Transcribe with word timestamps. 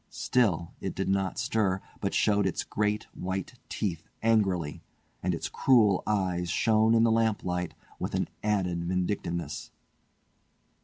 Still 0.09 0.73
it 0.81 0.95
did 0.95 1.09
not 1.09 1.37
stir, 1.37 1.79
but 1.99 2.15
showed 2.15 2.47
its 2.47 2.63
great 2.63 3.03
white 3.13 3.59
teeth 3.69 4.07
angrily, 4.23 4.81
and 5.21 5.35
its 5.35 5.47
cruel 5.47 6.01
eyes 6.07 6.49
shone 6.49 6.95
in 6.95 7.03
the 7.03 7.11
lamplight 7.11 7.75
with 7.99 8.15
an 8.15 8.27
added 8.43 8.83
vindictiveness. 8.85 9.69